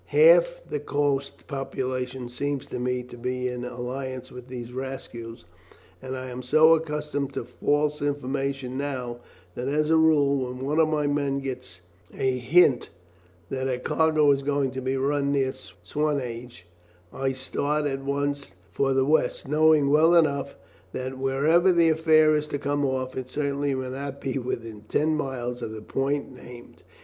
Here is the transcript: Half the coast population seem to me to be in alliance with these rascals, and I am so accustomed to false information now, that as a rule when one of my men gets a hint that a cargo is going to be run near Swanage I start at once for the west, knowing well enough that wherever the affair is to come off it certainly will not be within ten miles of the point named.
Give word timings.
Half 0.07 0.61
the 0.67 0.79
coast 0.79 1.45
population 1.45 2.27
seem 2.27 2.57
to 2.61 2.79
me 2.79 3.03
to 3.03 3.15
be 3.15 3.47
in 3.47 3.63
alliance 3.63 4.31
with 4.31 4.47
these 4.47 4.73
rascals, 4.73 5.45
and 6.01 6.17
I 6.17 6.31
am 6.31 6.41
so 6.41 6.73
accustomed 6.73 7.33
to 7.33 7.43
false 7.45 8.01
information 8.01 8.79
now, 8.79 9.19
that 9.53 9.67
as 9.67 9.91
a 9.91 9.97
rule 9.97 10.37
when 10.47 10.65
one 10.65 10.79
of 10.79 10.87
my 10.87 11.05
men 11.05 11.37
gets 11.37 11.81
a 12.17 12.39
hint 12.39 12.89
that 13.51 13.67
a 13.69 13.77
cargo 13.77 14.31
is 14.31 14.41
going 14.41 14.71
to 14.71 14.81
be 14.81 14.97
run 14.97 15.31
near 15.31 15.53
Swanage 15.83 16.65
I 17.13 17.31
start 17.33 17.85
at 17.85 18.03
once 18.03 18.53
for 18.71 18.93
the 18.95 19.05
west, 19.05 19.47
knowing 19.47 19.91
well 19.91 20.15
enough 20.15 20.55
that 20.93 21.19
wherever 21.19 21.71
the 21.71 21.89
affair 21.89 22.33
is 22.33 22.47
to 22.47 22.57
come 22.57 22.83
off 22.83 23.15
it 23.15 23.29
certainly 23.29 23.75
will 23.75 23.91
not 23.91 24.19
be 24.19 24.39
within 24.39 24.81
ten 24.89 25.13
miles 25.15 25.61
of 25.61 25.71
the 25.73 25.81
point 25.83 26.31
named. 26.33 26.81